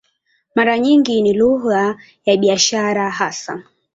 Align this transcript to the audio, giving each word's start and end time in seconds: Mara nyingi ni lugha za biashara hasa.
Mara 0.55 0.79
nyingi 0.79 1.21
ni 1.21 1.33
lugha 1.33 1.95
za 2.25 2.37
biashara 2.37 3.09
hasa. 3.11 3.63